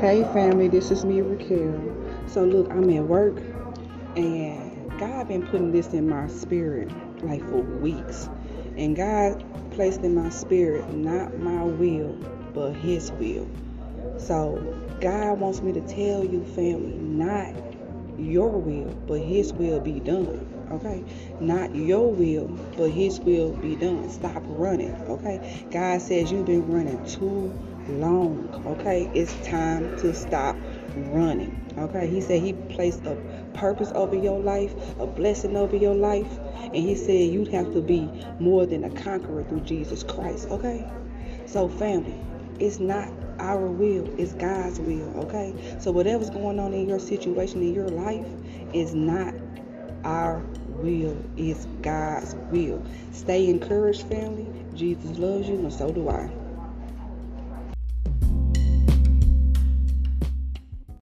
[0.00, 1.92] Hey family, this is me Raquel.
[2.28, 3.42] So look, I'm at work
[4.14, 6.88] and God been putting this in my spirit
[7.24, 8.28] like for weeks.
[8.76, 12.12] And God placed in my spirit not my will,
[12.54, 13.50] but his will.
[14.18, 17.56] So God wants me to tell you family, not
[18.18, 20.46] your will, but his will be done.
[20.70, 21.04] Okay?
[21.40, 24.08] Not your will, but his will be done.
[24.10, 24.94] Stop running.
[25.08, 25.66] Okay?
[25.70, 27.52] God says you've been running too
[27.88, 28.62] long.
[28.66, 29.10] Okay?
[29.14, 30.56] It's time to stop
[30.96, 31.64] running.
[31.78, 32.06] Okay?
[32.06, 33.16] He said He placed a
[33.54, 37.80] purpose over your life, a blessing over your life, and He said you'd have to
[37.80, 40.48] be more than a conqueror through Jesus Christ.
[40.50, 40.90] Okay?
[41.46, 42.14] So, family,
[42.58, 43.08] it's not
[43.38, 45.08] our will, is God's will.
[45.24, 45.54] Okay?
[45.80, 48.26] So, whatever's going on in your situation in your life
[48.72, 49.34] is not
[50.04, 52.82] our will, it's God's will.
[53.12, 54.46] Stay encouraged, family.
[54.74, 56.30] Jesus loves you, and so do I.